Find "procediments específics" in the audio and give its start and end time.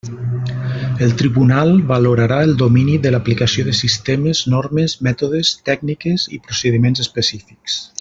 6.49-7.83